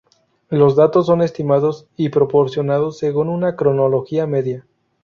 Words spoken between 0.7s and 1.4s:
datos son